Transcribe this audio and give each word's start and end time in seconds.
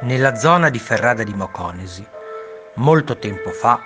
Nella 0.00 0.36
zona 0.36 0.70
di 0.70 0.78
Ferrada 0.78 1.22
di 1.22 1.34
Moconesi, 1.34 2.06
molto 2.74 3.18
tempo 3.18 3.50
fa, 3.50 3.80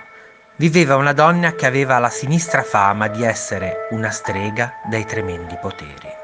viveva 0.57 0.95
una 0.95 1.13
donna 1.13 1.53
che 1.53 1.65
aveva 1.65 1.97
la 1.97 2.09
sinistra 2.09 2.61
fama 2.61 3.07
di 3.07 3.23
essere 3.23 3.87
una 3.89 4.11
strega 4.11 4.73
dai 4.85 5.05
tremendi 5.05 5.57
poteri. 5.59 6.21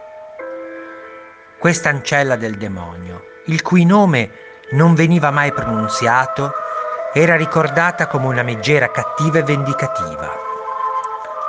Questa 1.57 1.89
ancella 1.89 2.35
del 2.35 2.55
demonio, 2.55 3.23
il 3.47 3.61
cui 3.61 3.83
nome 3.83 4.31
non 4.71 4.93
veniva 4.93 5.31
mai 5.31 5.51
pronunziato, 5.51 6.53
era 7.11 7.35
ricordata 7.35 8.05
come 8.07 8.27
una 8.27 8.43
meggera 8.43 8.91
cattiva 8.91 9.39
e 9.39 9.43
vendicativa. 9.43 10.31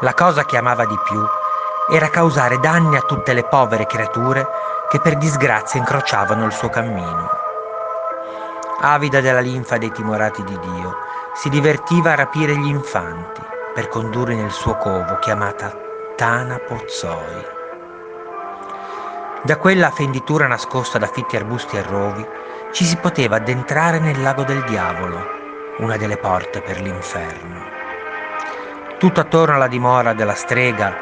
La 0.00 0.14
cosa 0.14 0.46
che 0.46 0.56
amava 0.56 0.86
di 0.86 0.98
più 1.04 1.22
era 1.92 2.08
causare 2.08 2.58
danni 2.58 2.96
a 2.96 3.02
tutte 3.02 3.34
le 3.34 3.44
povere 3.44 3.86
creature 3.86 4.46
che 4.90 5.00
per 5.00 5.16
disgrazia 5.16 5.80
incrociavano 5.80 6.44
il 6.44 6.52
suo 6.52 6.68
cammino 6.68 7.48
avida 8.80 9.20
della 9.20 9.40
linfa 9.40 9.76
dei 9.76 9.92
timorati 9.92 10.42
di 10.44 10.58
Dio, 10.58 10.96
si 11.34 11.48
divertiva 11.48 12.12
a 12.12 12.16
rapire 12.16 12.56
gli 12.56 12.68
infanti 12.68 13.42
per 13.74 13.88
condurli 13.88 14.34
nel 14.34 14.50
suo 14.50 14.76
covo 14.76 15.18
chiamata 15.18 15.72
Tana 16.16 16.58
Pozzoi. 16.58 17.58
Da 19.42 19.56
quella 19.56 19.90
fenditura 19.90 20.46
nascosta 20.46 20.98
da 20.98 21.06
fitti 21.06 21.36
arbusti 21.36 21.76
e 21.76 21.82
rovi 21.82 22.26
ci 22.72 22.84
si 22.84 22.96
poteva 22.96 23.36
addentrare 23.36 23.98
nel 23.98 24.20
lago 24.20 24.44
del 24.44 24.62
diavolo, 24.64 25.38
una 25.78 25.96
delle 25.96 26.16
porte 26.16 26.60
per 26.60 26.80
l'inferno. 26.80 27.78
Tutto 28.98 29.20
attorno 29.20 29.54
alla 29.54 29.66
dimora 29.66 30.12
della 30.12 30.34
strega 30.34 30.94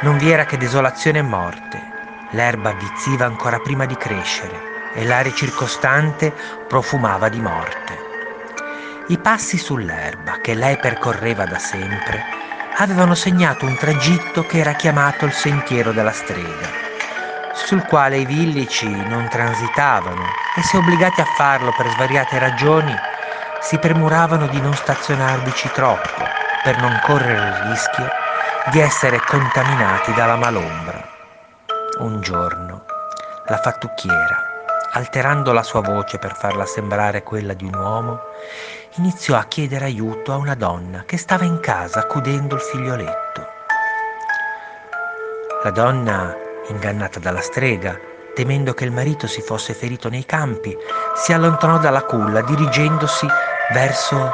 non 0.00 0.18
vi 0.18 0.30
era 0.30 0.44
che 0.44 0.56
desolazione 0.56 1.18
e 1.18 1.22
morte. 1.22 1.97
L'erba 2.32 2.70
avvizziva 2.70 3.24
ancora 3.24 3.58
prima 3.58 3.86
di 3.86 3.96
crescere 3.96 4.90
e 4.92 5.04
l'aria 5.04 5.32
circostante 5.32 6.34
profumava 6.66 7.28
di 7.28 7.40
morte. 7.40 8.06
I 9.08 9.18
passi 9.18 9.56
sull'erba 9.56 10.38
che 10.42 10.54
lei 10.54 10.76
percorreva 10.76 11.46
da 11.46 11.58
sempre 11.58 12.22
avevano 12.76 13.14
segnato 13.14 13.64
un 13.64 13.76
tragitto 13.76 14.44
che 14.44 14.58
era 14.58 14.74
chiamato 14.74 15.24
il 15.24 15.32
sentiero 15.32 15.92
della 15.92 16.12
strega, 16.12 16.70
sul 17.54 17.86
quale 17.86 18.18
i 18.18 18.26
villici 18.26 18.86
non 19.06 19.28
transitavano 19.28 20.34
e 20.54 20.62
se 20.62 20.76
obbligati 20.76 21.22
a 21.22 21.24
farlo 21.24 21.72
per 21.72 21.88
svariate 21.88 22.38
ragioni 22.38 22.96
si 23.58 23.78
premuravano 23.78 24.46
di 24.46 24.60
non 24.60 24.76
stazionarvici 24.76 25.70
troppo 25.72 26.28
per 26.62 26.78
non 26.78 27.00
correre 27.00 27.48
il 27.48 27.54
rischio 27.54 28.10
di 28.66 28.78
essere 28.78 29.24
contaminati 29.24 30.12
dalla 30.12 30.36
malombra. 30.36 31.17
Un 32.00 32.20
giorno 32.20 32.84
la 33.46 33.56
fattucchiera 33.56 34.48
alterando 34.92 35.52
la 35.52 35.62
sua 35.62 35.80
voce 35.80 36.18
per 36.18 36.34
farla 36.34 36.64
sembrare 36.64 37.22
quella 37.22 37.52
di 37.52 37.64
un 37.64 37.74
uomo, 37.74 38.20
iniziò 38.96 39.36
a 39.36 39.44
chiedere 39.44 39.84
aiuto 39.84 40.32
a 40.32 40.36
una 40.36 40.54
donna 40.54 41.04
che 41.04 41.16
stava 41.16 41.44
in 41.44 41.60
casa 41.60 42.00
accudendo 42.00 42.54
il 42.54 42.60
figlioletto. 42.60 43.46
La 45.62 45.70
donna, 45.70 46.34
ingannata 46.68 47.18
dalla 47.18 47.40
strega, 47.40 47.98
temendo 48.34 48.72
che 48.72 48.84
il 48.84 48.92
marito 48.92 49.26
si 49.26 49.42
fosse 49.42 49.74
ferito 49.74 50.08
nei 50.08 50.24
campi, 50.24 50.76
si 51.16 51.32
allontanò 51.32 51.78
dalla 51.78 52.02
culla 52.02 52.40
dirigendosi 52.42 53.26
verso 53.72 54.32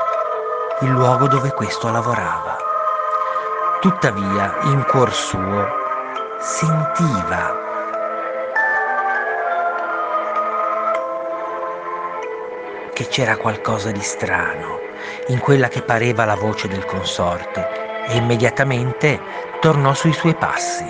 il 0.83 0.91
luogo 0.91 1.27
dove 1.27 1.51
questo 1.53 1.91
lavorava. 1.91 2.57
Tuttavia, 3.81 4.59
in 4.65 4.85
cuor 4.89 5.13
suo, 5.13 5.84
sentiva 6.45 7.57
che 12.93 13.07
c'era 13.09 13.39
qualcosa 13.39 13.91
di 13.91 14.03
strano 14.03 14.79
in 15.29 15.39
quella 15.39 15.69
che 15.69 15.81
pareva 15.81 16.27
la 16.27 16.35
voce 16.35 16.69
del 16.69 16.85
consorte 16.85 18.05
e 18.09 18.17
immediatamente 18.17 19.19
tornò 19.59 19.95
sui 19.95 20.13
suoi 20.13 20.35
passi. 20.35 20.85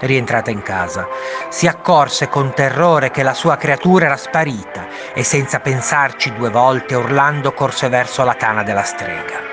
Rientrata 0.00 0.50
in 0.50 0.62
casa, 0.62 1.06
si 1.50 1.66
accorse 1.66 2.28
con 2.28 2.54
terrore 2.54 3.10
che 3.10 3.22
la 3.22 3.34
sua 3.34 3.56
creatura 3.58 4.06
era 4.06 4.16
sparita 4.16 4.86
e 5.12 5.22
senza 5.22 5.60
pensarci 5.60 6.32
due 6.32 6.48
volte 6.48 6.94
urlando 6.94 7.52
corse 7.52 7.90
verso 7.90 8.24
la 8.24 8.34
tana 8.34 8.62
della 8.62 8.84
strega. 8.84 9.48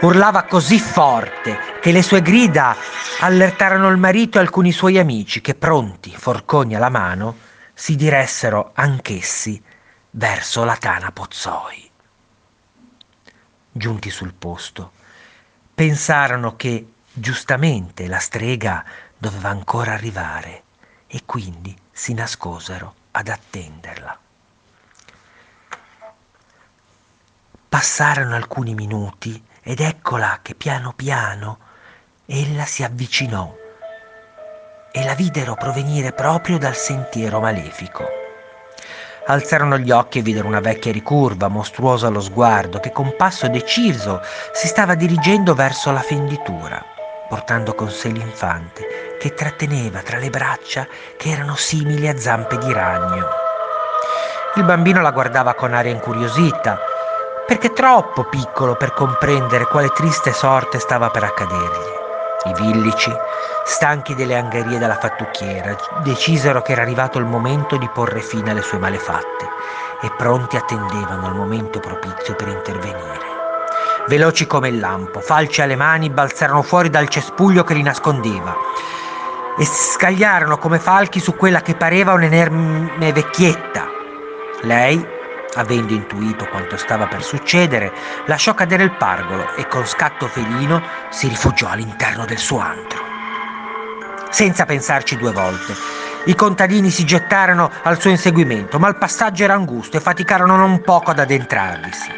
Urlava 0.00 0.42
così 0.42 0.78
forte 0.78 1.58
che 1.80 1.90
le 1.90 2.02
sue 2.02 2.20
grida 2.20 2.76
allertarono 3.20 3.88
il 3.88 3.96
marito 3.96 4.38
e 4.38 4.42
alcuni 4.42 4.72
suoi 4.72 4.98
amici 4.98 5.40
che, 5.40 5.54
pronti, 5.54 6.14
forconi 6.14 6.74
alla 6.74 6.90
mano, 6.90 7.38
si 7.72 7.96
diressero 7.96 8.72
anch'essi 8.74 9.62
verso 10.10 10.64
la 10.64 10.76
tana 10.76 11.10
Pozzoi. 11.12 11.90
Giunti 13.72 14.10
sul 14.10 14.34
posto, 14.34 14.92
pensarono 15.74 16.56
che 16.56 16.92
giustamente 17.12 18.06
la 18.06 18.18
strega 18.18 18.84
doveva 19.16 19.48
ancora 19.48 19.92
arrivare 19.92 20.62
e 21.06 21.22
quindi 21.24 21.76
si 21.90 22.12
nascosero 22.12 22.94
ad 23.12 23.28
attenderla. 23.28 24.18
Passarono 27.68 28.34
alcuni 28.34 28.74
minuti 28.74 29.42
ed 29.62 29.80
eccola 29.80 30.40
che 30.42 30.54
piano 30.54 30.92
piano 30.94 31.58
ella 32.28 32.64
si 32.64 32.82
avvicinò 32.82 33.54
e 34.90 35.04
la 35.04 35.14
videro 35.14 35.54
provenire 35.54 36.10
proprio 36.12 36.58
dal 36.58 36.74
sentiero 36.74 37.38
malefico. 37.38 38.04
Alzarono 39.26 39.78
gli 39.78 39.92
occhi 39.92 40.18
e 40.18 40.22
videro 40.22 40.48
una 40.48 40.58
vecchia 40.58 40.90
ricurva, 40.90 41.46
mostruosa 41.46 42.08
allo 42.08 42.20
sguardo, 42.20 42.80
che 42.80 42.90
con 42.90 43.14
passo 43.16 43.48
deciso 43.48 44.20
si 44.52 44.66
stava 44.66 44.96
dirigendo 44.96 45.54
verso 45.54 45.92
la 45.92 46.00
fenditura, 46.00 46.84
portando 47.28 47.74
con 47.74 47.90
sé 47.90 48.08
l'infante, 48.08 49.16
che 49.20 49.34
tratteneva 49.34 50.00
tra 50.00 50.18
le 50.18 50.30
braccia 50.30 50.86
che 51.16 51.30
erano 51.30 51.54
simili 51.54 52.08
a 52.08 52.18
zampe 52.18 52.58
di 52.58 52.72
ragno. 52.72 53.28
Il 54.56 54.64
bambino 54.64 55.00
la 55.00 55.12
guardava 55.12 55.54
con 55.54 55.74
aria 55.74 55.92
incuriosita, 55.92 56.78
perché 57.46 57.72
troppo 57.72 58.24
piccolo 58.24 58.74
per 58.74 58.92
comprendere 58.94 59.66
quale 59.66 59.90
triste 59.90 60.32
sorte 60.32 60.80
stava 60.80 61.10
per 61.10 61.22
accadergli. 61.22 61.95
I 62.46 62.54
villici, 62.54 63.12
stanchi 63.64 64.14
delle 64.14 64.36
angherie 64.36 64.78
della 64.78 64.96
fattucchiera, 64.96 65.76
decisero 66.04 66.62
che 66.62 66.72
era 66.72 66.82
arrivato 66.82 67.18
il 67.18 67.24
momento 67.24 67.76
di 67.76 67.88
porre 67.92 68.20
fine 68.20 68.52
alle 68.52 68.62
sue 68.62 68.78
malefatte 68.78 69.48
e 70.02 70.10
pronti 70.16 70.56
attendevano 70.56 71.26
il 71.26 71.34
momento 71.34 71.80
propizio 71.80 72.36
per 72.36 72.48
intervenire. 72.48 73.34
Veloci 74.06 74.46
come 74.46 74.68
il 74.68 74.78
lampo, 74.78 75.20
falci 75.20 75.60
alle 75.60 75.74
mani, 75.74 76.08
balzarono 76.08 76.62
fuori 76.62 76.88
dal 76.88 77.08
cespuglio 77.08 77.64
che 77.64 77.74
li 77.74 77.82
nascondeva 77.82 78.54
e 79.58 79.64
scagliarono 79.64 80.58
come 80.58 80.78
falchi 80.78 81.18
su 81.18 81.34
quella 81.34 81.62
che 81.62 81.74
pareva 81.74 82.12
un'enorme 82.12 83.12
vecchietta. 83.12 83.88
Lei, 84.62 85.04
avendo 85.56 85.92
intuito 85.92 86.46
quanto 86.46 86.76
stava 86.76 87.06
per 87.06 87.22
succedere, 87.22 87.92
lasciò 88.26 88.54
cadere 88.54 88.84
il 88.84 88.96
pargolo 88.96 89.54
e 89.56 89.66
con 89.66 89.86
scatto 89.86 90.28
felino 90.28 90.82
si 91.10 91.28
rifugiò 91.28 91.68
all'interno 91.68 92.24
del 92.24 92.38
suo 92.38 92.60
antro. 92.60 93.04
Senza 94.30 94.66
pensarci 94.66 95.16
due 95.16 95.32
volte, 95.32 95.74
i 96.26 96.34
contadini 96.34 96.90
si 96.90 97.04
gettarono 97.04 97.70
al 97.82 98.00
suo 98.00 98.10
inseguimento, 98.10 98.78
ma 98.78 98.88
il 98.88 98.96
passaggio 98.96 99.44
era 99.44 99.54
angusto 99.54 99.96
e 99.96 100.00
faticarono 100.00 100.56
non 100.56 100.82
poco 100.82 101.12
ad 101.12 101.20
addentrarvisi. 101.20 102.10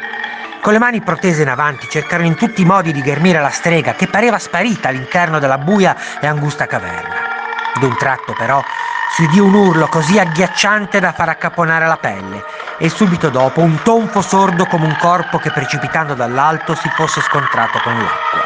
Con 0.61 0.73
le 0.73 0.79
mani 0.79 0.99
protese 1.01 1.43
in 1.43 1.47
avanti 1.47 1.87
cercarono 1.89 2.27
in 2.27 2.35
tutti 2.35 2.61
i 2.61 2.65
modi 2.65 2.91
di 2.91 3.01
ghermire 3.01 3.39
la 3.39 3.49
strega 3.49 3.93
che 3.93 4.07
pareva 4.07 4.37
sparita 4.37 4.89
all'interno 4.89 5.39
della 5.39 5.57
buia 5.57 5.95
e 6.19 6.27
angusta 6.27 6.65
caverna. 6.65 7.15
D'un 7.79 7.95
tratto 7.95 8.33
però 8.33 8.61
si 9.15 9.23
udì 9.23 9.39
un 9.39 9.53
urlo 9.53 9.87
così 9.87 10.19
agghiacciante 10.19 10.99
da 10.99 11.13
far 11.13 11.29
accapponare 11.29 11.87
la 11.87 11.97
pelle 11.97 12.43
e 12.79 12.89
subito 12.89 13.29
dopo 13.29 13.59
un 13.59 13.81
tonfo 13.83 14.21
sordo 14.21 14.65
come 14.65 14.85
un 14.85 14.95
corpo 14.97 15.37
che 15.37 15.51
precipitando 15.51 16.13
dall'alto 16.13 16.75
si 16.75 16.89
fosse 16.89 17.21
scontrato 17.21 17.79
con 17.79 17.93
l'acqua. 17.93 18.39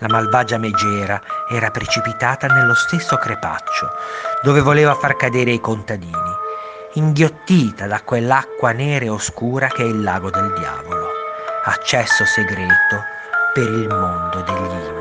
La 0.00 0.08
malvagia 0.08 0.58
megera 0.58 1.20
era 1.50 1.70
precipitata 1.70 2.46
nello 2.46 2.74
stesso 2.74 3.16
crepaccio 3.16 3.90
dove 4.42 4.60
voleva 4.60 4.94
far 4.94 5.16
cadere 5.16 5.50
i 5.52 5.60
contadini, 5.60 6.12
inghiottita 6.94 7.86
da 7.86 8.02
quell'acqua 8.02 8.72
nera 8.72 9.06
e 9.06 9.10
oscura 9.10 9.68
che 9.68 9.82
è 9.82 9.86
il 9.86 10.02
lago 10.02 10.30
del 10.30 10.52
diavolo, 10.52 11.08
accesso 11.64 12.24
segreto 12.26 13.02
per 13.54 13.64
il 13.64 13.88
mondo 13.88 14.42
degli 14.42 14.84
inferi. 14.84 14.97